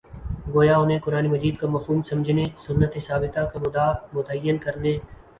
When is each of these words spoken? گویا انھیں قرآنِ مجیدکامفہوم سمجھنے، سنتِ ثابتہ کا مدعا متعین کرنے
گویا 0.53 0.75
انھیں 0.81 1.03
قرآنِ 1.05 1.25
مجیدکامفہوم 1.33 1.99
سمجھنے، 2.09 2.43
سنتِ 2.63 2.93
ثابتہ 3.07 3.41
کا 3.51 3.57
مدعا 3.63 3.87
متعین 4.15 4.57
کرنے 4.65 4.91